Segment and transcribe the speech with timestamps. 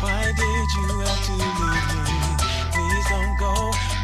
[0.00, 2.18] Why did you have to leave me?
[2.70, 3.54] Please don't go.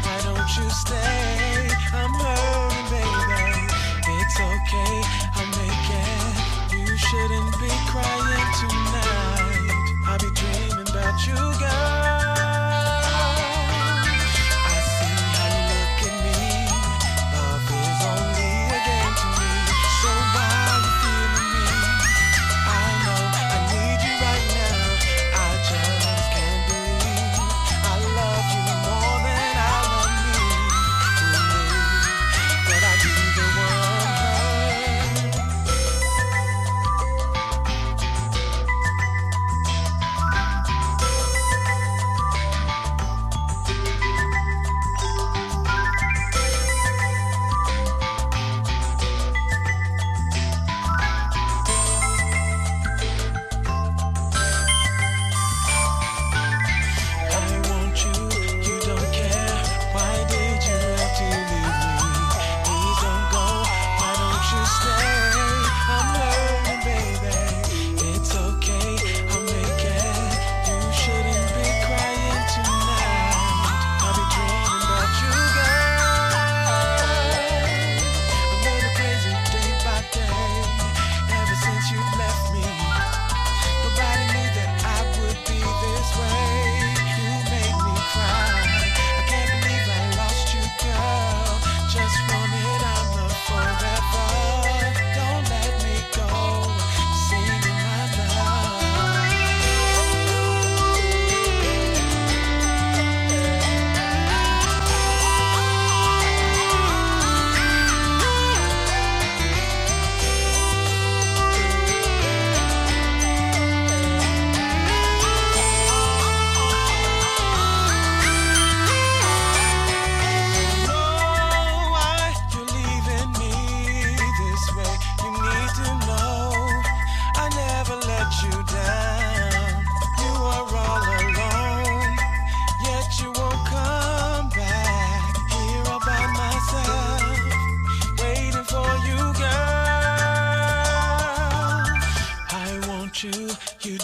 [0.03, 1.69] Why don't you stay?
[1.93, 4.19] I'm hurting, baby.
[4.19, 5.34] It's okay.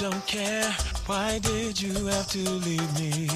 [0.01, 0.71] don't care.
[1.05, 3.27] Why did you have to leave me?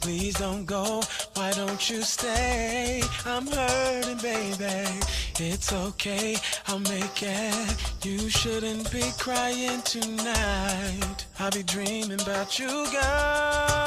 [0.00, 1.02] Please don't go.
[1.34, 3.02] Why don't you stay?
[3.26, 4.88] I'm hurting, baby.
[5.38, 6.36] It's okay.
[6.66, 8.06] I'll make it.
[8.06, 11.26] You shouldn't be crying tonight.
[11.38, 13.83] I'll be dreaming about you, girl.